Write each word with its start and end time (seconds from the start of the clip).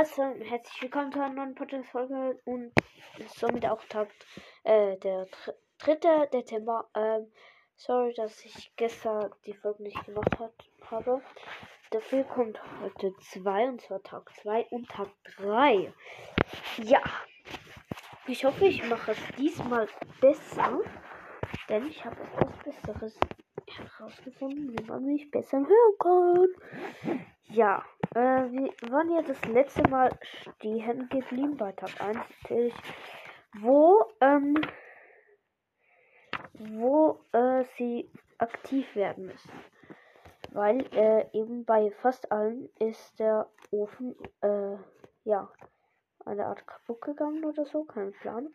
Also, 0.00 0.22
herzlich 0.22 0.82
willkommen 0.82 1.10
zu 1.10 1.20
einer 1.20 1.34
neuen 1.34 1.56
Podcast-Folge 1.56 2.40
und 2.44 2.70
somit 3.34 3.66
auch 3.66 3.82
Tag, 3.86 4.08
äh, 4.62 4.96
der 4.98 5.26
dr 5.26 5.54
dritte 5.80 6.28
Dezember. 6.32 6.88
Ähm, 6.94 7.26
sorry, 7.74 8.14
dass 8.14 8.44
ich 8.44 8.70
gestern 8.76 9.34
die 9.44 9.54
Folge 9.54 9.82
nicht 9.82 10.06
gemacht 10.06 10.38
hat, 10.38 10.54
habe. 10.88 11.20
Dafür 11.90 12.22
kommt 12.22 12.60
heute 12.80 13.12
zwei, 13.22 13.66
und 13.66 13.80
zwar 13.80 14.00
Tag 14.04 14.30
2 14.40 14.66
und 14.70 14.88
Tag 14.88 15.08
3. 15.38 15.92
Ja, 16.76 17.02
ich 18.28 18.44
hoffe, 18.44 18.68
ich 18.68 18.88
mache 18.88 19.10
es 19.10 19.18
diesmal 19.36 19.88
besser, 20.20 20.78
denn 21.68 21.88
ich 21.88 22.04
habe 22.04 22.22
etwas 22.22 22.56
Besseres 22.62 23.18
herausgefunden, 23.66 24.78
wie 24.78 24.84
man 24.84 25.04
mich 25.04 25.28
besser 25.32 25.58
hören 25.58 25.98
kann. 25.98 27.26
Ja, 27.50 27.84
äh, 28.14 28.50
wir 28.50 28.90
waren 28.90 29.10
ja 29.10 29.22
das 29.22 29.42
letzte 29.46 29.88
Mal 29.88 30.10
stehen 30.22 31.08
geblieben 31.08 31.56
bei 31.56 31.72
Tag 31.72 32.00
1 32.00 32.18
natürlich, 32.42 32.74
wo, 33.60 34.04
ähm, 34.20 34.60
wo 36.54 37.20
äh, 37.32 37.64
sie 37.76 38.10
aktiv 38.38 38.94
werden 38.94 39.26
müssen. 39.26 39.52
Weil 40.52 40.86
äh, 40.94 41.26
eben 41.32 41.64
bei 41.64 41.90
fast 41.90 42.32
allen 42.32 42.68
ist 42.78 43.18
der 43.18 43.48
Ofen, 43.70 44.16
äh, 44.40 44.76
ja, 45.24 45.50
eine 46.24 46.46
Art 46.46 46.66
kaputt 46.66 47.00
gegangen 47.02 47.44
oder 47.44 47.64
so, 47.66 47.84
kein 47.84 48.12
Plan. 48.12 48.48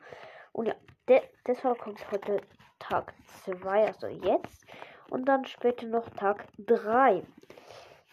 Und 0.51 0.67
ja, 0.67 0.75
de 1.07 1.21
deshalb 1.45 1.79
kommt 1.79 2.11
heute 2.11 2.41
Tag 2.79 3.13
2, 3.45 3.88
also 3.88 4.07
jetzt. 4.07 4.65
Und 5.09 5.25
dann 5.25 5.45
später 5.45 5.85
noch 5.85 6.09
Tag 6.11 6.45
3. 6.57 7.23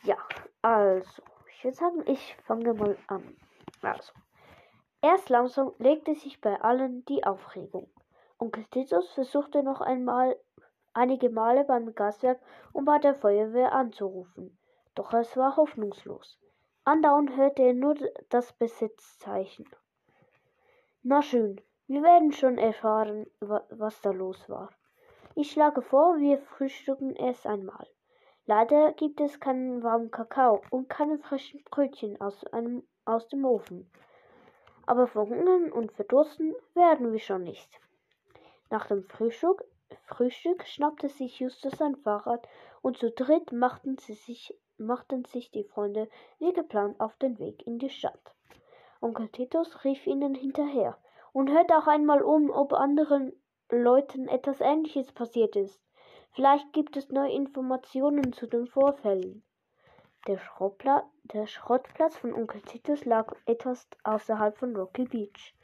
Ja, 0.02 0.16
also, 0.62 1.22
ich 1.60 1.64
würde 1.64 1.76
sagen, 1.76 2.02
ich 2.06 2.36
fange 2.46 2.72
mal 2.72 2.96
an. 3.06 3.36
Also, 3.82 4.14
erst 5.02 5.28
langsam 5.28 5.74
legte 5.76 6.14
sich 6.14 6.40
bei 6.40 6.58
allen 6.58 7.04
die 7.04 7.22
Aufregung. 7.24 7.90
Onkel 8.38 8.64
Titus 8.70 9.12
versuchte 9.12 9.62
noch 9.62 9.82
einmal 9.82 10.38
einige 10.94 11.28
Male 11.28 11.64
beim 11.64 11.94
Gaswerk, 11.94 12.40
um 12.72 12.86
bei 12.86 12.98
der 12.98 13.14
Feuerwehr 13.14 13.72
anzurufen. 13.72 14.56
Doch 14.94 15.12
es 15.12 15.36
war 15.36 15.58
hoffnungslos. 15.58 16.40
Andauernd 16.84 17.36
hörte 17.36 17.62
er 17.62 17.74
nur 17.74 17.94
das 18.30 18.54
Besitzzeichen. 18.54 19.68
Na 21.02 21.20
schön, 21.20 21.60
wir 21.88 22.02
werden 22.02 22.32
schon 22.32 22.56
erfahren, 22.56 23.26
was 23.40 24.00
da 24.00 24.12
los 24.12 24.48
war. 24.48 24.70
Ich 25.34 25.50
schlage 25.50 25.82
vor, 25.82 26.16
wir 26.16 26.38
frühstücken 26.38 27.14
erst 27.16 27.46
einmal. 27.46 27.86
Leider 28.50 28.90
gibt 28.94 29.20
es 29.20 29.38
keinen 29.38 29.84
warmen 29.84 30.10
Kakao 30.10 30.60
und 30.70 30.88
keine 30.88 31.18
frischen 31.18 31.62
Brötchen 31.70 32.20
aus, 32.20 32.44
einem, 32.46 32.82
aus 33.04 33.28
dem 33.28 33.44
Ofen. 33.44 33.88
Aber 34.86 35.06
verhungern 35.06 35.70
und 35.70 35.92
verdursten 35.92 36.56
werden 36.74 37.12
wir 37.12 37.20
schon 37.20 37.44
nicht. 37.44 37.70
Nach 38.68 38.88
dem 38.88 39.04
Frühstück, 39.04 39.64
Frühstück 40.02 40.66
schnappte 40.66 41.08
sich 41.08 41.38
Justus 41.38 41.74
sein 41.78 41.94
Fahrrad 41.94 42.48
und 42.82 42.98
zu 42.98 43.12
dritt 43.12 43.52
machten, 43.52 43.98
sie 43.98 44.14
sich, 44.14 44.52
machten 44.78 45.24
sich 45.26 45.52
die 45.52 45.62
Freunde 45.62 46.08
wie 46.40 46.52
geplant 46.52 46.98
auf 46.98 47.16
den 47.18 47.38
Weg 47.38 47.64
in 47.68 47.78
die 47.78 47.88
Stadt. 47.88 48.34
Onkel 49.00 49.28
Titus 49.28 49.84
rief 49.84 50.08
ihnen 50.08 50.34
hinterher 50.34 50.98
und 51.32 51.52
hört 51.52 51.70
auch 51.70 51.86
einmal 51.86 52.20
um, 52.20 52.50
ob 52.50 52.72
anderen 52.72 53.32
Leuten 53.70 54.26
etwas 54.26 54.60
Ähnliches 54.60 55.12
passiert 55.12 55.54
ist. 55.54 55.80
Vielleicht 56.32 56.72
gibt 56.72 56.96
es 56.96 57.10
neue 57.10 57.32
Informationen 57.32 58.32
zu 58.32 58.46
den 58.46 58.66
Vorfällen. 58.66 59.42
Der, 60.26 60.38
der 61.24 61.46
Schrottplatz 61.46 62.16
von 62.16 62.32
Onkel 62.32 62.60
Titus 62.62 63.04
lag 63.04 63.34
etwas 63.46 63.88
außerhalb 64.04 64.56
von 64.56 64.76
Rocky 64.76 65.04
Beach. 65.04 65.54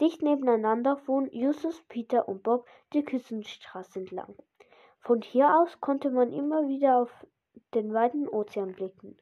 Dicht 0.00 0.22
nebeneinander 0.22 0.96
fuhren 0.96 1.30
Justus, 1.30 1.82
Peter 1.88 2.26
und 2.26 2.42
Bob 2.42 2.66
die 2.92 3.04
Küstenstraße 3.04 4.00
entlang. 4.00 4.34
Von 4.98 5.22
hier 5.22 5.56
aus 5.56 5.80
konnte 5.80 6.10
man 6.10 6.32
immer 6.32 6.66
wieder 6.66 6.98
auf 6.98 7.26
den 7.74 7.92
weiten 7.92 8.28
Ozean 8.28 8.72
blicken. 8.72 9.16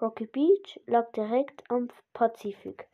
Rocky 0.00 0.26
Beach 0.26 0.80
lag 0.86 1.12
direkt 1.12 1.70
am 1.70 1.88
Pazifik. 2.12 2.88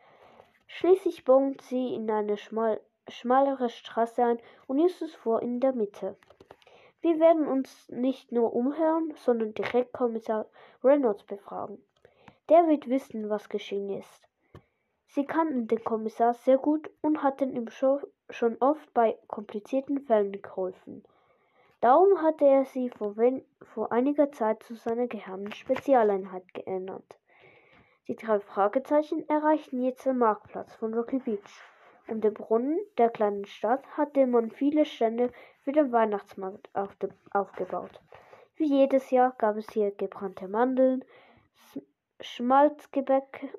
Schließlich 0.66 1.24
bogen 1.24 1.56
sie 1.62 1.94
in 1.94 2.10
eine 2.10 2.36
schmal 2.36 2.80
schmalere 3.08 3.68
Straße 3.68 4.22
ein 4.22 4.38
und 4.66 4.78
Justus 4.78 5.14
fuhr 5.14 5.42
in 5.42 5.60
der 5.60 5.74
Mitte. 5.74 6.16
Wir 7.04 7.20
werden 7.20 7.46
uns 7.46 7.86
nicht 7.90 8.32
nur 8.32 8.54
umhören, 8.54 9.12
sondern 9.16 9.52
direkt 9.52 9.92
Kommissar 9.92 10.46
Reynolds 10.82 11.22
befragen. 11.24 11.76
Der 12.48 12.66
wird 12.66 12.88
wissen, 12.88 13.28
was 13.28 13.50
geschehen 13.50 13.90
ist. 13.90 14.26
Sie 15.08 15.26
kannten 15.26 15.68
den 15.68 15.84
Kommissar 15.84 16.32
sehr 16.32 16.56
gut 16.56 16.88
und 17.02 17.22
hatten 17.22 17.54
ihm 17.54 17.68
schon 17.68 18.56
oft 18.58 18.94
bei 18.94 19.18
komplizierten 19.28 20.00
Fällen 20.00 20.40
geholfen. 20.40 21.04
Darum 21.82 22.22
hatte 22.22 22.46
er 22.46 22.64
sie 22.64 22.88
vor, 22.88 23.14
vor 23.74 23.92
einiger 23.92 24.32
Zeit 24.32 24.62
zu 24.62 24.74
seiner 24.74 25.06
geheimen 25.06 25.52
Spezialeinheit 25.52 26.54
geändert. 26.54 27.18
Die 28.08 28.16
drei 28.16 28.40
Fragezeichen 28.40 29.28
erreichten 29.28 29.82
jetzt 29.82 30.06
den 30.06 30.16
Marktplatz 30.16 30.74
von 30.76 30.94
Rocky 30.94 31.18
Beach. 31.18 31.60
Um 32.08 32.22
den 32.22 32.32
Brunnen 32.32 32.78
der 32.96 33.10
kleinen 33.10 33.44
Stadt 33.44 33.86
hatte 33.98 34.26
man 34.26 34.50
viele 34.50 34.86
Stände 34.86 35.30
für 35.64 35.72
den 35.72 35.92
Weihnachtsmarkt 35.92 36.68
aufgebaut. 37.32 38.00
Wie 38.56 38.66
jedes 38.66 39.10
Jahr 39.10 39.34
gab 39.38 39.56
es 39.56 39.70
hier 39.70 39.90
gebrannte 39.92 40.46
Mandeln, 40.46 41.04
Schmalzgebäck, 42.20 43.56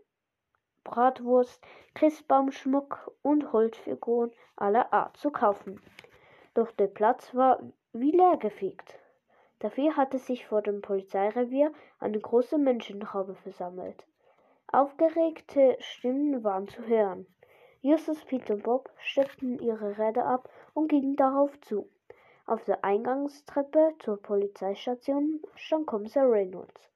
Bratwurst, 0.83 1.63
Christbaumschmuck 1.95 3.11
und 3.23 3.51
Holzfiguren 3.51 4.31
aller 4.55 4.93
Art 4.93 5.17
zu 5.17 5.31
kaufen. 5.31 5.81
Doch 6.53 6.71
der 6.71 6.87
Platz 6.87 7.33
war 7.33 7.59
wie 7.91 8.11
leergefegt. 8.11 8.99
Dafür 9.59 9.97
hatte 9.97 10.19
sich 10.19 10.45
vor 10.45 10.61
dem 10.61 10.81
Polizeirevier 10.81 11.73
eine 11.99 12.19
große 12.19 12.59
Menschentraube 12.59 13.33
versammelt. 13.35 14.05
Aufgeregte 14.71 15.75
Stimmen 15.79 16.43
waren 16.43 16.67
zu 16.67 16.85
hören. 16.85 17.25
Justus, 17.81 18.23
Pete 18.25 18.53
und 18.53 18.63
Bob 18.63 18.91
steckten 18.97 19.59
ihre 19.59 19.97
Räder 19.97 20.25
ab 20.25 20.49
und 20.73 20.87
gingen 20.87 21.15
darauf 21.15 21.59
zu. 21.61 21.89
Auf 22.47 22.63
der 22.65 22.83
Eingangstreppe 22.83 23.95
zur 23.99 24.21
Polizeistation 24.21 25.41
stand 25.55 25.87
Kommissar 25.87 26.29
Reynolds. 26.29 26.89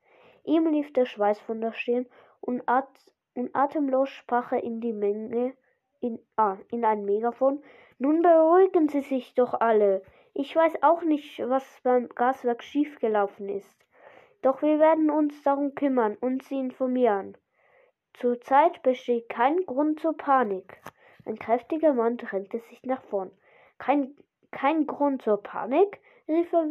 Ihm 0.43 0.67
lief 0.67 0.93
der 0.93 1.05
Schweiß 1.05 1.39
von 1.39 1.59
der 1.59 1.73
Stirn 1.73 2.05
und, 2.39 2.61
at 2.67 2.87
und 3.33 3.55
atemlos 3.55 4.09
sprach 4.09 4.51
er 4.51 4.63
in 4.63 4.79
die 4.79 4.93
Menge 4.93 5.53
in, 6.01 6.19
ah, 6.35 6.57
in 6.71 6.85
ein 6.85 7.03
Megafon. 7.03 7.63
Nun 7.97 8.21
beruhigen 8.21 8.89
Sie 8.89 9.01
sich 9.01 9.33
doch 9.33 9.53
alle. 9.59 10.03
Ich 10.33 10.55
weiß 10.55 10.83
auch 10.83 11.01
nicht, 11.01 11.39
was 11.39 11.65
beim 11.83 12.09
Gaswerk 12.09 12.63
schiefgelaufen 12.63 13.49
ist. 13.49 13.85
Doch 14.41 14.61
wir 14.61 14.79
werden 14.79 15.09
uns 15.09 15.41
darum 15.43 15.75
kümmern 15.75 16.15
und 16.21 16.43
Sie 16.43 16.59
informieren. 16.59 17.37
Zurzeit 18.13 18.81
besteht 18.83 19.29
kein 19.29 19.65
Grund 19.65 19.99
zur 19.99 20.15
Panik. 20.15 20.81
Ein 21.25 21.37
kräftiger 21.37 21.93
Mann 21.93 22.17
drängte 22.17 22.59
sich 22.59 22.83
nach 22.83 23.03
vorn. 23.03 23.31
Kein, 23.77 24.15
kein 24.51 24.87
Grund 24.87 25.21
zur 25.21 25.41
Panik? 25.41 26.01
rief 26.27 26.53
er 26.53 26.65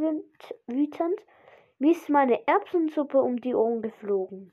wütend. 0.66 1.20
Mir 1.78 1.92
ist 1.92 2.08
meine 2.08 2.46
Erbsensuppe 2.46 3.20
um 3.20 3.40
die 3.40 3.54
Ohren 3.54 3.82
geflogen. 3.82 4.52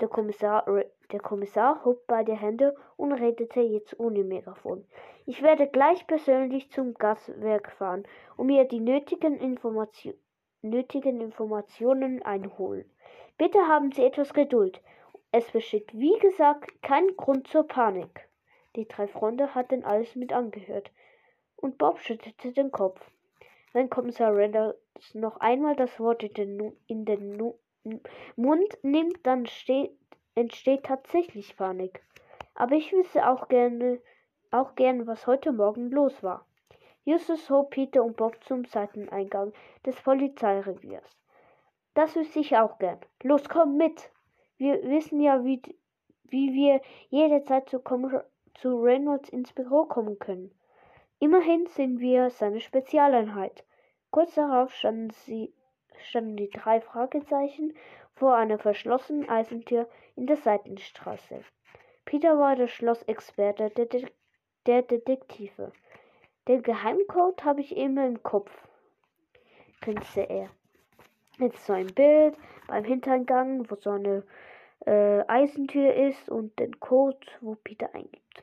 Der 0.00 0.08
Kommissar, 0.08 0.66
der 1.10 1.20
Kommissar 1.20 1.84
hob 1.84 2.06
beide 2.06 2.34
Hände 2.34 2.76
und 2.96 3.12
redete 3.12 3.60
jetzt 3.60 3.98
ohne 3.98 4.24
Megafon. 4.24 4.84
Ich 5.24 5.42
werde 5.42 5.66
gleich 5.66 6.06
persönlich 6.06 6.70
zum 6.70 6.94
Gaswerk 6.94 7.72
fahren 7.72 8.06
und 8.36 8.48
mir 8.48 8.64
die 8.64 8.80
nötigen, 8.80 9.36
Information, 9.38 10.14
nötigen 10.60 11.20
Informationen 11.20 12.22
einholen. 12.22 12.84
Bitte 13.38 13.58
haben 13.68 13.90
Sie 13.92 14.04
etwas 14.04 14.34
Geduld. 14.34 14.82
Es 15.32 15.50
besteht, 15.50 15.92
wie 15.98 16.18
gesagt, 16.18 16.82
kein 16.82 17.16
Grund 17.16 17.48
zur 17.48 17.66
Panik. 17.66 18.28
Die 18.76 18.86
drei 18.86 19.06
Freunde 19.06 19.54
hatten 19.54 19.84
alles 19.84 20.14
mit 20.14 20.32
angehört, 20.32 20.90
und 21.56 21.78
Bob 21.78 22.00
schüttelte 22.00 22.52
den 22.52 22.70
Kopf. 22.70 23.00
Wenn 23.72 23.90
Kommissar 23.90 24.34
Reynolds 24.34 24.78
noch 25.14 25.38
einmal 25.40 25.76
das 25.76 25.98
Wort 26.00 26.22
in 26.22 26.34
den, 26.34 26.76
in 26.86 27.04
den 27.04 27.52
Mund 28.36 28.78
nimmt, 28.82 29.26
dann 29.26 29.46
steht, 29.46 29.92
entsteht 30.34 30.84
tatsächlich 30.84 31.56
Panik. 31.56 32.02
Aber 32.54 32.74
ich 32.74 32.92
wüsste 32.92 33.28
auch 33.28 33.48
gerne, 33.48 34.00
auch 34.50 34.74
gern, 34.76 35.06
was 35.06 35.26
heute 35.26 35.52
Morgen 35.52 35.90
los 35.90 36.22
war. 36.22 36.46
Justus 37.04 37.50
hob 37.50 37.70
Peter 37.70 38.02
und 38.02 38.16
Bob 38.16 38.42
zum 38.44 38.64
Seiteneingang 38.64 39.52
des 39.84 39.94
Polizeireviers. 40.02 41.16
Das 41.94 42.16
wüsste 42.16 42.40
ich 42.40 42.56
auch 42.56 42.78
gern. 42.78 42.98
Los, 43.22 43.48
komm 43.48 43.76
mit! 43.76 44.10
Wir 44.56 44.82
wissen 44.82 45.20
ja, 45.20 45.44
wie, 45.44 45.60
wie 46.24 46.52
wir 46.54 46.80
jederzeit 47.10 47.68
zu, 47.68 47.80
zu 48.54 48.80
Reynolds 48.80 49.28
ins 49.28 49.52
Büro 49.52 49.84
kommen 49.84 50.18
können. 50.18 50.50
Immerhin 51.18 51.66
sind 51.66 52.00
wir 52.00 52.28
seine 52.30 52.60
Spezialeinheit. 52.60 53.64
Kurz 54.10 54.34
darauf 54.34 54.72
standen, 54.74 55.10
sie, 55.10 55.52
standen 55.98 56.36
die 56.36 56.50
drei 56.50 56.80
Fragezeichen 56.80 57.74
vor 58.14 58.34
einer 58.34 58.58
verschlossenen 58.58 59.28
Eisentür 59.28 59.88
in 60.14 60.26
der 60.26 60.36
Seitenstraße. 60.36 61.42
Peter 62.04 62.38
war 62.38 62.54
der 62.54 62.68
Schlossexperte 62.68 63.70
der, 63.70 63.86
De 63.86 64.06
der 64.66 64.82
Detektive. 64.82 65.72
Den 66.48 66.62
Geheimcode 66.62 67.44
habe 67.44 67.60
ich 67.60 67.76
immer 67.76 68.06
im 68.06 68.22
Kopf, 68.22 68.50
grinste 69.80 70.20
er. 70.20 70.50
Jetzt 71.38 71.66
so 71.66 71.72
ein 71.72 71.88
Bild 71.88 72.36
beim 72.68 72.84
Hintergang, 72.84 73.70
wo 73.70 73.74
so 73.74 73.90
eine 73.90 74.22
äh, 74.86 75.24
Eisentür 75.28 75.94
ist 75.94 76.28
und 76.28 76.58
den 76.58 76.78
Code, 76.78 77.26
wo 77.40 77.54
Peter 77.56 77.94
eingibt. 77.94 78.42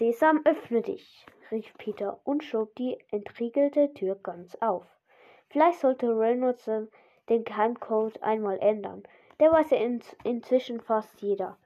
Sesam, 0.00 0.40
öffne 0.46 0.80
dich, 0.80 1.26
rief 1.50 1.74
Peter 1.76 2.22
und 2.24 2.42
schob 2.42 2.74
die 2.76 2.96
entriegelte 3.10 3.92
Tür 3.92 4.14
ganz 4.14 4.56
auf. 4.62 4.86
Vielleicht 5.50 5.80
sollte 5.80 6.18
Reynolds 6.18 6.64
den 7.28 7.44
Geheimcode 7.44 8.22
einmal 8.22 8.58
ändern. 8.60 9.02
Der 9.40 9.52
weiß 9.52 9.72
ja 9.72 9.76
in, 9.76 10.00
inzwischen 10.24 10.80
fast 10.80 11.20
jeder. 11.20 11.58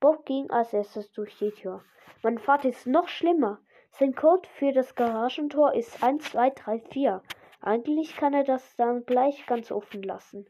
Bob 0.00 0.24
ging 0.24 0.48
als 0.48 0.72
erstes 0.72 1.12
durch 1.12 1.36
die 1.36 1.50
Tür. 1.50 1.84
Mein 2.22 2.38
Vater 2.38 2.70
ist 2.70 2.86
noch 2.86 3.08
schlimmer. 3.08 3.60
Sein 3.90 4.14
Code 4.14 4.48
für 4.54 4.72
das 4.72 4.94
Garagentor 4.94 5.74
ist 5.74 6.02
1234. 6.02 7.20
Eigentlich 7.60 8.16
kann 8.16 8.32
er 8.32 8.44
das 8.44 8.74
dann 8.76 9.04
gleich 9.04 9.44
ganz 9.44 9.70
offen 9.70 10.02
lassen. 10.02 10.46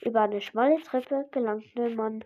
Über 0.00 0.22
eine 0.22 0.40
schmale 0.40 0.80
Treppe 0.80 1.28
gelangte 1.30 1.90
man 1.90 2.24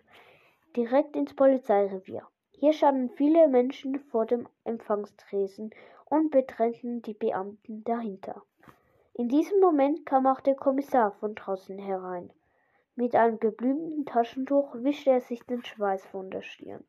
direkt 0.77 1.17
ins 1.17 1.35
Polizeirevier. 1.35 2.25
Hier 2.59 2.73
standen 2.73 3.09
viele 3.11 3.47
Menschen 3.47 3.97
vor 4.11 4.25
dem 4.25 4.45
Empfangstresen 4.65 5.73
und 6.09 6.29
bedrängten 6.29 7.01
die 7.01 7.13
Beamten 7.13 7.85
dahinter. 7.85 8.43
In 9.13 9.29
diesem 9.29 9.61
Moment 9.61 10.05
kam 10.05 10.27
auch 10.27 10.41
der 10.41 10.55
Kommissar 10.55 11.13
von 11.13 11.35
draußen 11.35 11.77
herein. 11.77 12.33
Mit 12.95 13.15
einem 13.15 13.39
geblümten 13.39 14.05
Taschentuch 14.05 14.75
wischte 14.75 15.11
er 15.11 15.21
sich 15.21 15.41
den 15.43 15.63
Schweiß 15.63 16.05
von 16.07 16.31
der 16.31 16.41
Stirn. 16.41 16.83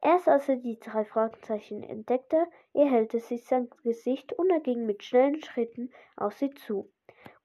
Erst 0.00 0.28
als 0.28 0.48
er 0.48 0.56
die 0.56 0.78
drei 0.78 1.04
Fragezeichen 1.04 1.82
entdeckte, 1.82 2.46
erhellte 2.72 3.18
sich 3.18 3.44
sein 3.44 3.68
Gesicht 3.82 4.32
und 4.34 4.48
er 4.50 4.60
ging 4.60 4.86
mit 4.86 5.02
schnellen 5.02 5.42
Schritten 5.42 5.90
auf 6.14 6.34
sie 6.34 6.50
zu. 6.50 6.88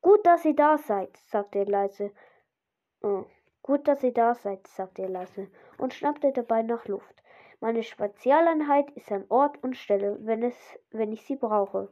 Gut, 0.04 0.24
dass 0.24 0.46
ihr 0.46 0.56
da 0.56 0.78
seid, 0.78 1.18
sagte 1.18 1.58
er 1.58 1.66
leise. 1.66 2.12
Oh, 3.02 3.26
gut, 3.64 3.88
dass 3.88 4.04
ihr 4.04 4.14
da 4.14 4.36
seid, 4.36 4.68
sagte 4.68 5.02
er 5.02 5.10
leise 5.10 5.48
und 5.80 5.96
schnappte 5.96 6.32
dabei 6.32 6.62
nach 6.62 6.86
Luft. 6.86 7.24
Meine 7.62 7.84
Spezialeinheit 7.84 8.90
ist 8.92 9.12
an 9.12 9.26
Ort 9.28 9.62
und 9.62 9.76
Stelle, 9.76 10.18
wenn, 10.22 10.44
es, 10.44 10.56
wenn 10.92 11.12
ich 11.12 11.24
sie 11.24 11.36
brauche. 11.36 11.92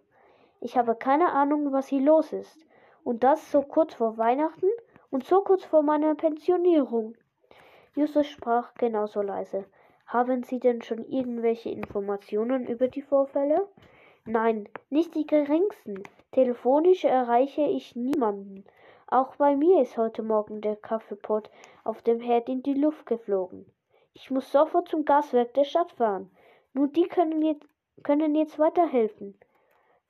Ich 0.62 0.78
habe 0.78 0.96
keine 0.96 1.34
Ahnung, 1.34 1.74
was 1.74 1.88
hier 1.88 2.02
los 2.02 2.32
ist. 2.32 2.66
Und 3.04 3.24
das 3.24 3.52
so 3.52 3.62
kurz 3.62 3.94
vor 3.94 4.18
Weihnachten 4.18 4.70
und 5.12 5.26
so 5.26 5.42
kurz 5.42 5.66
vor 5.66 5.84
meiner 5.84 6.16
Pensionierung. 6.16 7.16
Justus 7.96 8.28
sprach 8.28 8.74
genauso 8.76 9.22
leise. 9.22 9.66
Haben 10.06 10.44
Sie 10.44 10.60
denn 10.60 10.82
schon 10.82 11.04
irgendwelche 11.04 11.70
Informationen 11.70 12.66
über 12.66 12.88
die 12.88 13.02
Vorfälle? 13.02 13.68
Nein, 14.26 14.70
nicht 14.90 15.16
die 15.16 15.28
geringsten. 15.28 16.02
Telefonisch 16.32 17.04
erreiche 17.04 17.64
ich 17.64 17.94
niemanden. 17.96 18.64
Auch 19.08 19.36
bei 19.36 19.58
mir 19.58 19.82
ist 19.82 19.98
heute 19.98 20.24
Morgen 20.24 20.62
der 20.62 20.78
Kaffeepott 20.78 21.50
auf 21.84 22.02
dem 22.02 22.22
Herd 22.22 22.48
in 22.48 22.64
die 22.64 22.74
Luft 22.74 23.06
geflogen. 23.06 23.66
Ich 24.20 24.32
muss 24.32 24.52
sofort 24.52 24.90
zum 24.90 25.06
Gaswerk 25.06 25.54
der 25.54 25.64
Stadt 25.64 25.92
fahren. 25.92 26.32
Nur 26.74 26.88
die 26.88 27.08
können 27.08 27.44
jetzt, 27.44 27.68
können 28.02 28.34
jetzt 28.34 28.58
weiterhelfen. 28.58 29.38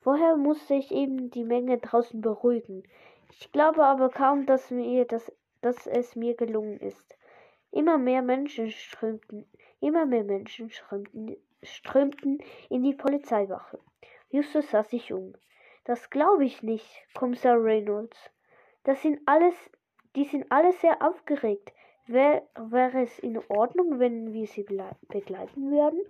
Vorher 0.00 0.38
musste 0.38 0.76
ich 0.76 0.90
eben 0.90 1.30
die 1.30 1.44
Menge 1.44 1.76
draußen 1.76 2.22
beruhigen. 2.22 2.84
Ich 3.30 3.52
glaube 3.52 3.84
aber 3.84 4.08
kaum, 4.08 4.46
dass, 4.46 4.70
mir 4.70 5.04
das, 5.04 5.30
dass 5.60 5.86
es 5.86 6.16
mir 6.16 6.34
gelungen 6.36 6.80
ist. 6.80 7.18
Immer 7.70 7.98
mehr 7.98 8.22
Menschen 8.22 8.70
strömten, 8.70 9.44
immer 9.80 10.06
mehr 10.06 10.24
Menschen 10.24 10.70
strömten, 10.70 11.36
strömten 11.62 12.38
in 12.70 12.82
die 12.84 12.94
Polizeiwache. 12.94 13.78
Justus 14.30 14.70
sah 14.70 14.84
sich 14.84 15.12
um. 15.12 15.34
Das 15.84 16.08
glaube 16.08 16.46
ich 16.46 16.62
nicht, 16.62 16.88
Kommissar 17.12 17.62
Reynolds. 17.62 18.16
Das 18.84 19.02
sind 19.02 19.20
alles, 19.26 19.54
die 20.16 20.24
sind 20.24 20.50
alle 20.50 20.72
sehr 20.72 21.02
aufgeregt. 21.02 21.74
Wäre 22.08 22.42
wär 22.56 22.94
es 22.94 23.18
in 23.18 23.38
Ordnung, 23.48 23.98
wenn 23.98 24.32
wir 24.32 24.46
sie 24.46 24.62
begleiten 24.62 25.70
würden? 25.70 26.00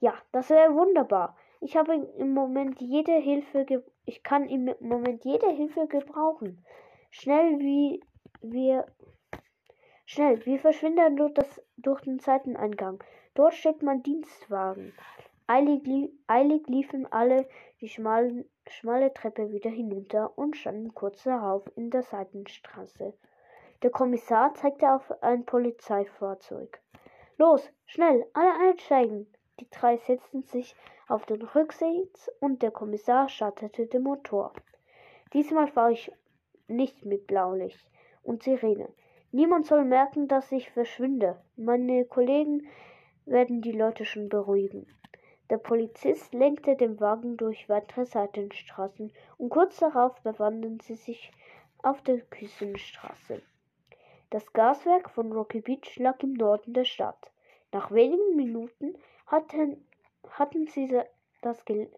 Ja, 0.00 0.14
das 0.32 0.48
wäre 0.48 0.74
wunderbar. 0.74 1.36
Ich 1.60 1.76
habe 1.76 1.94
im 1.94 2.32
Moment 2.32 2.80
jede 2.80 3.12
Hilfe, 3.12 3.84
ich 4.06 4.22
kann 4.22 4.48
im 4.48 4.74
Moment 4.80 5.24
jede 5.26 5.50
Hilfe 5.50 5.86
gebrauchen. 5.88 6.64
Schnell 7.10 7.58
wie 7.58 8.02
wir, 8.40 8.86
schnell, 10.06 10.44
wir 10.46 10.58
verschwinden 10.58 11.16
durch, 11.16 11.34
das, 11.34 11.62
durch 11.76 12.00
den 12.00 12.18
Seiteneingang. 12.18 13.04
Dort 13.34 13.52
steckt 13.52 13.82
mein 13.82 14.02
Dienstwagen. 14.02 14.94
Eilig, 15.46 16.10
eilig 16.28 16.66
liefen 16.66 17.06
alle 17.12 17.46
die 17.82 17.88
schmalen, 17.88 18.48
schmale 18.66 19.12
Treppe 19.12 19.52
wieder 19.52 19.70
hinunter 19.70 20.38
und 20.38 20.56
standen 20.56 20.94
kurz 20.94 21.24
darauf 21.24 21.70
in 21.76 21.90
der 21.90 22.02
Seitenstraße. 22.02 23.12
Der 23.82 23.90
Kommissar 23.90 24.54
zeigte 24.54 24.92
auf 24.92 25.10
ein 25.24 25.44
Polizeifahrzeug. 25.44 26.80
Los, 27.36 27.68
schnell, 27.84 28.24
alle 28.32 28.54
einsteigen! 28.68 29.26
Die 29.58 29.68
drei 29.70 29.96
setzten 29.96 30.44
sich 30.44 30.76
auf 31.08 31.26
den 31.26 31.42
Rücksitz 31.42 32.30
und 32.38 32.62
der 32.62 32.70
Kommissar 32.70 33.28
startete 33.28 33.88
den 33.88 34.04
Motor. 34.04 34.52
Diesmal 35.32 35.66
fahre 35.66 35.94
ich 35.94 36.12
nicht 36.68 37.04
mit 37.04 37.26
Blaulicht 37.26 37.90
und 38.22 38.44
Sirene. 38.44 38.88
Niemand 39.32 39.66
soll 39.66 39.84
merken, 39.84 40.28
dass 40.28 40.52
ich 40.52 40.70
verschwinde. 40.70 41.42
Meine 41.56 42.04
Kollegen 42.04 42.68
werden 43.24 43.62
die 43.62 43.72
Leute 43.72 44.04
schon 44.04 44.28
beruhigen. 44.28 44.86
Der 45.50 45.58
Polizist 45.58 46.32
lenkte 46.34 46.76
den 46.76 47.00
Wagen 47.00 47.36
durch 47.36 47.68
weitere 47.68 48.06
Seitenstraßen 48.06 49.12
und 49.38 49.48
kurz 49.48 49.78
darauf 49.78 50.20
befanden 50.22 50.78
sie 50.78 50.94
sich 50.94 51.32
auf 51.82 52.00
der 52.02 52.20
Küstenstraße. 52.20 53.42
Das 54.32 54.50
Gaswerk 54.54 55.10
von 55.10 55.30
Rocky 55.30 55.60
Beach 55.60 55.98
lag 55.98 56.22
im 56.22 56.32
Norden 56.32 56.72
der 56.72 56.86
Stadt. 56.86 57.30
Nach 57.70 57.90
wenigen 57.90 58.34
Minuten 58.34 58.94
hatten, 59.26 59.86
hatten 60.30 60.66
sie 60.68 61.02
das 61.42 61.62
Gel 61.66 61.90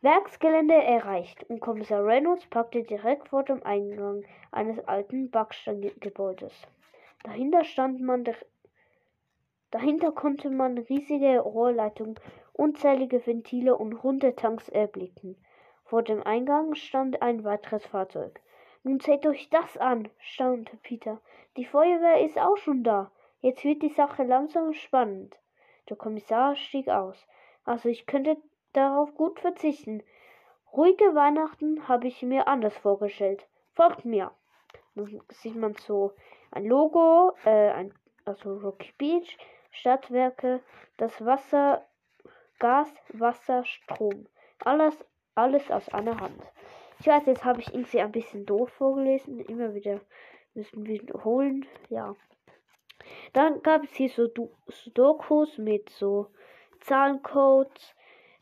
Werksgelände 0.00 0.74
erreicht 0.74 1.42
und 1.50 1.58
Kommissar 1.58 2.04
Reynolds 2.06 2.46
packte 2.46 2.84
direkt 2.84 3.30
vor 3.30 3.42
dem 3.42 3.60
Eingang 3.64 4.22
eines 4.52 4.78
alten 4.86 5.32
Backsteingebäudes. 5.32 6.52
Dahinter 7.24 7.64
stand 7.64 8.00
man 8.00 8.24
dahinter 9.72 10.12
konnte 10.12 10.50
man 10.50 10.78
riesige 10.78 11.40
Rohrleitungen, 11.40 12.20
unzählige 12.52 13.26
Ventile 13.26 13.76
und 13.76 13.94
runde 13.94 14.36
Tanks 14.36 14.68
erblicken. 14.68 15.36
Vor 15.82 16.04
dem 16.04 16.22
Eingang 16.22 16.76
stand 16.76 17.20
ein 17.20 17.42
weiteres 17.42 17.84
Fahrzeug. 17.84 18.40
Nun 18.84 19.00
seht 19.00 19.26
euch 19.26 19.48
das 19.48 19.78
an, 19.78 20.10
staunte 20.18 20.76
Peter. 20.76 21.18
Die 21.56 21.64
Feuerwehr 21.64 22.22
ist 22.22 22.38
auch 22.38 22.58
schon 22.58 22.84
da. 22.84 23.10
Jetzt 23.40 23.64
wird 23.64 23.82
die 23.82 23.88
Sache 23.88 24.24
langsam 24.24 24.74
spannend. 24.74 25.34
Der 25.88 25.96
Kommissar 25.96 26.54
stieg 26.54 26.88
aus. 26.88 27.16
Also 27.64 27.88
ich 27.88 28.04
könnte 28.04 28.36
darauf 28.74 29.14
gut 29.14 29.40
verzichten. 29.40 30.02
Ruhige 30.70 31.14
Weihnachten 31.14 31.88
habe 31.88 32.08
ich 32.08 32.22
mir 32.22 32.46
anders 32.46 32.76
vorgestellt. 32.76 33.48
Folgt 33.72 34.04
mir. 34.04 34.32
Dann 34.94 35.22
sieht 35.30 35.56
man 35.56 35.74
so 35.74 36.12
ein 36.50 36.66
Logo, 36.66 37.32
äh, 37.46 37.70
ein, 37.70 37.94
also 38.26 38.54
Rocky 38.58 38.92
Beach, 38.98 39.38
Stadtwerke, 39.70 40.60
das 40.98 41.24
Wasser, 41.24 41.86
Gas, 42.58 42.92
Wasser, 43.14 43.64
Strom. 43.64 44.26
Alles, 44.62 44.94
alles 45.34 45.70
aus 45.70 45.88
einer 45.88 46.20
Hand. 46.20 46.42
Ich 47.04 47.08
weiß, 47.10 47.26
jetzt 47.26 47.44
habe 47.44 47.60
ich 47.60 47.68
irgendwie 47.68 48.00
ein 48.00 48.12
bisschen 48.12 48.46
doof 48.46 48.70
vorgelesen. 48.78 49.38
Immer 49.40 49.74
wieder 49.74 50.00
müssen 50.54 50.86
wir 50.86 51.02
wiederholen. 51.02 51.66
Ja. 51.90 52.16
Dann 53.34 53.62
gab 53.62 53.84
es 53.84 53.94
hier 53.94 54.08
so 54.08 54.26
Sudokus 54.68 55.58
mit 55.58 55.90
so 55.90 56.28
Zahlencodes. 56.80 57.94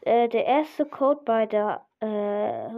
Äh, 0.03 0.29
der 0.29 0.45
erste 0.47 0.87
Code 0.87 1.23
bei 1.25 1.47
der 1.47 1.85
äh, 1.99 2.71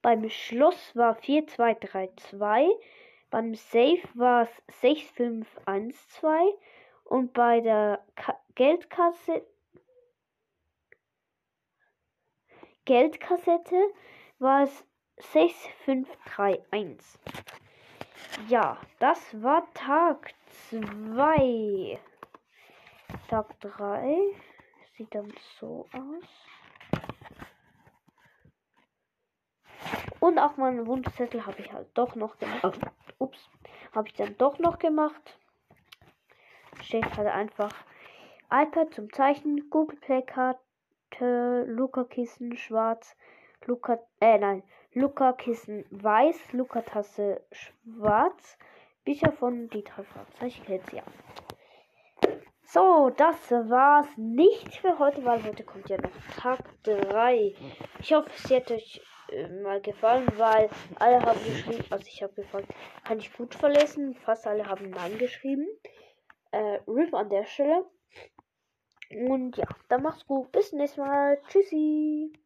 beim 0.00 0.28
Schloss 0.28 0.94
war 0.94 1.16
4232, 1.16 2.68
beim 3.30 3.56
Safe 3.56 4.02
war 4.14 4.44
es 4.44 4.62
6512 4.80 6.54
und 7.02 7.32
bei 7.32 7.60
der 7.60 8.04
Ka 8.14 8.38
Geldkasse 8.54 9.44
Geldkassette 12.84 13.90
war 14.38 14.62
es 14.62 14.86
6531. 15.20 17.20
Ja, 18.48 18.78
das 18.98 19.18
war 19.42 19.66
Tag 19.74 20.32
2. 20.70 21.98
Tag 23.28 23.60
3 23.60 24.16
sieht 24.96 25.14
dann 25.14 25.32
so 25.58 25.86
aus. 25.92 26.24
Und 30.20 30.38
auch 30.38 30.56
meinen 30.56 30.86
Wunschzettel 30.86 31.46
habe 31.46 31.60
ich 31.60 31.72
halt 31.72 31.88
doch 31.94 32.14
noch 32.14 32.38
gemacht. 32.38 32.78
Ups, 33.18 33.48
habe 33.94 34.08
ich 34.08 34.14
dann 34.14 34.36
doch 34.36 34.58
noch 34.58 34.78
gemacht. 34.78 35.38
steht 36.82 37.16
halt 37.16 37.28
einfach 37.28 37.72
iPad 38.50 38.92
zum 38.92 39.12
Zeichnen, 39.12 39.70
Google 39.70 39.98
Play 39.98 40.22
Karte, 40.22 41.64
Luca 41.66 42.04
Kissen 42.04 42.56
schwarz, 42.56 43.16
Luca, 43.66 43.98
äh 44.20 44.38
nein, 44.38 44.62
Luca 44.92 45.32
Kissen 45.34 45.84
weiß, 45.90 46.52
Luca 46.52 46.82
Tasse 46.82 47.46
schwarz, 47.52 48.58
Bücher 49.04 49.30
von 49.30 49.68
Dieter 49.68 50.02
Fragezeichen 50.02 50.64
kennt 50.64 50.92
ja. 50.92 51.04
So, 52.64 53.10
das 53.16 53.50
war's 53.52 54.08
nicht 54.16 54.74
für 54.76 54.98
heute, 54.98 55.24
weil 55.24 55.44
heute 55.44 55.62
kommt 55.62 55.88
ja 55.88 55.96
noch 55.96 56.10
Tag 56.36 56.58
3. 56.82 57.54
Ich 58.00 58.12
hoffe, 58.12 58.30
es 58.34 58.50
hat 58.50 58.70
euch 58.72 59.00
äh, 59.30 59.48
mal 59.62 59.80
gefallen, 59.80 60.26
weil 60.36 60.68
alle 60.98 61.22
haben 61.22 61.44
geschrieben, 61.44 61.84
also 61.90 62.04
ich 62.08 62.22
habe 62.24 62.34
gefragt, 62.34 62.66
kann 63.04 63.18
ich 63.18 63.32
gut 63.32 63.54
verlesen? 63.54 64.16
Fast 64.16 64.46
alle 64.48 64.66
haben 64.66 64.90
Nein 64.90 65.18
geschrieben. 65.18 65.68
Äh, 66.50 66.80
RIP 66.88 67.14
an 67.14 67.28
der 67.28 67.44
Stelle. 67.44 67.86
Und 69.10 69.56
ja, 69.56 69.66
dann 69.88 70.02
macht's 70.02 70.26
gut. 70.26 70.50
Bis 70.50 70.70
zum 70.70 70.78
nächsten 70.78 71.00
Mal. 71.00 71.40
Tschüssi. 71.48 72.32